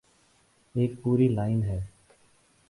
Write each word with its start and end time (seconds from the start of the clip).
ایک 0.75 0.91
پوری 1.01 1.27
لائن 1.27 1.63
ہے۔ 1.63 1.79